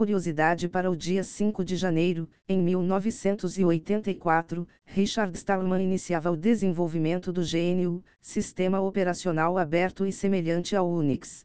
[0.00, 7.42] Curiosidade para o dia 5 de janeiro, em 1984, Richard Stallman iniciava o desenvolvimento do
[7.42, 11.44] GNU, Sistema Operacional Aberto e semelhante ao Unix.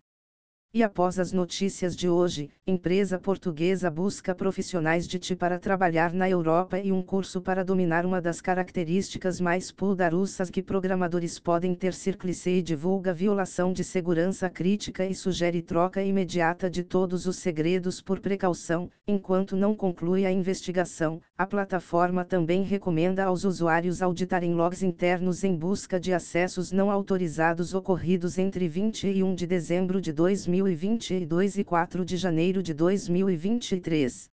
[0.77, 6.29] E após as notícias de hoje, empresa portuguesa busca profissionais de TI para trabalhar na
[6.29, 11.93] Europa e um curso para dominar uma das características mais poderosas que programadores podem ter.
[11.93, 18.19] Circlice divulga violação de segurança crítica e sugere troca imediata de todos os segredos por
[18.19, 21.21] precaução, enquanto não conclui a investigação.
[21.37, 27.73] A plataforma também recomenda aos usuários auditarem logs internos em busca de acessos não autorizados
[27.73, 34.31] ocorridos entre 21 de dezembro de 2000 2022 e 4 de janeiro de 2023.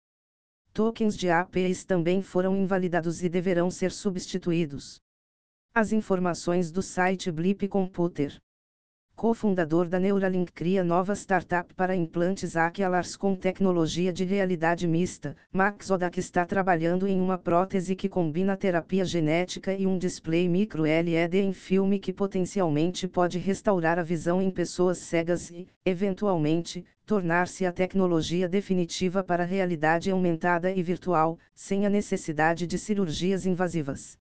[0.71, 5.01] Tokens de APIs também foram invalidados e deverão ser substituídos.
[5.75, 8.39] As informações do site Blip Computer
[9.15, 15.35] cofundador da Neuralink cria nova startup para implantes Aqualars com tecnologia de realidade mista.
[15.53, 20.83] Max Odak está trabalhando em uma prótese que combina terapia genética e um display micro
[20.83, 27.65] LED em filme que potencialmente pode restaurar a visão em pessoas cegas e, eventualmente, tornar-se
[27.65, 34.17] a tecnologia definitiva para a realidade aumentada e virtual, sem a necessidade de cirurgias invasivas.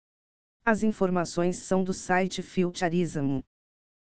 [0.63, 3.41] As informações são do site Futurism.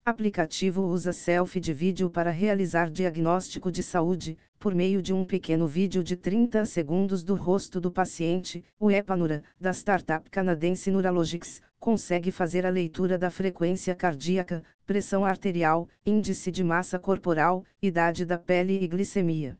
[0.06, 5.66] Aplicativo usa selfie de vídeo para realizar diagnóstico de saúde, por meio de um pequeno
[5.66, 8.66] vídeo de 30 segundos do rosto do paciente.
[8.78, 15.88] O Epanura, da startup canadense Neuralogics, consegue fazer a leitura da frequência cardíaca, pressão arterial,
[16.06, 19.58] índice de massa corporal, idade da pele e glicemia.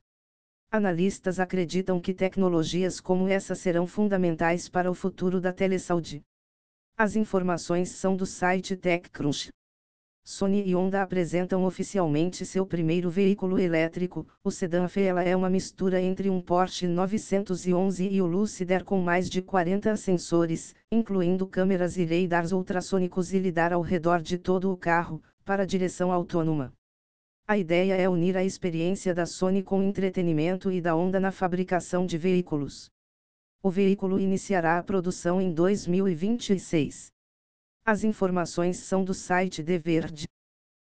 [0.70, 6.22] Analistas acreditam que tecnologias como essa serão fundamentais para o futuro da telesaúde.
[6.98, 9.50] As informações são do site TechCrunch.
[10.26, 16.02] Sony e Honda apresentam oficialmente seu primeiro veículo elétrico, o sedã Fela é uma mistura
[16.02, 22.06] entre um Porsche 911 e o Lucider com mais de 40 sensores, incluindo câmeras e
[22.06, 26.72] radars ultrassônicos e lidar ao redor de todo o carro, para direção autônoma.
[27.46, 32.06] A ideia é unir a experiência da Sony com entretenimento e da Honda na fabricação
[32.06, 32.90] de veículos.
[33.62, 37.13] O veículo iniciará a produção em 2026.
[37.86, 40.26] As informações são do site The Verde.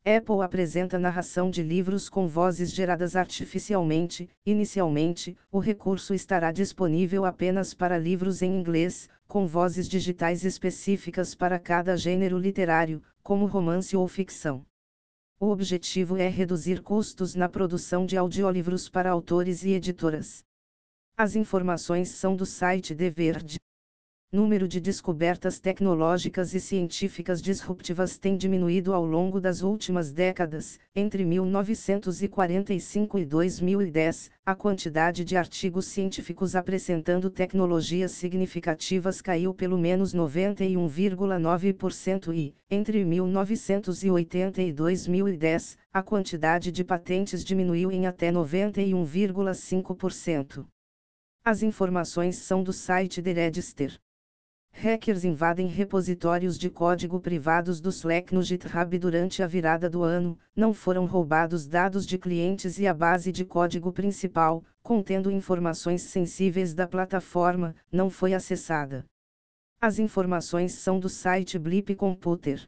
[0.05, 4.29] Apple apresenta narração de livros com vozes geradas artificialmente.
[4.45, 11.59] Inicialmente, o recurso estará disponível apenas para livros em inglês, com vozes digitais específicas para
[11.59, 14.65] cada gênero literário, como romance ou ficção.
[15.41, 20.41] O objetivo é reduzir custos na produção de audiolivros para autores e editoras.
[21.17, 23.57] As informações são do site The Verde
[24.29, 30.77] número de descobertas tecnológicas e científicas disruptivas tem diminuído ao longo das últimas décadas.
[30.93, 40.13] Entre 1945 e 2010, a quantidade de artigos científicos apresentando tecnologias significativas caiu pelo menos
[40.13, 50.65] 91,9% e, entre 1980 e 2010, a quantidade de patentes diminuiu em até 91,5%.
[51.45, 53.97] As informações são do site The Register.
[54.79, 60.37] Hackers invadem repositórios de código privados do Slack no GitHub durante a virada do ano,
[60.55, 66.75] não foram roubados dados de clientes e a base de código principal, contendo informações sensíveis
[66.75, 69.03] da plataforma, não foi acessada.
[69.81, 72.67] As informações são do site Blip Computer.